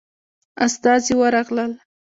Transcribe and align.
استازي 0.65 1.13
ورغلل. 1.19 1.71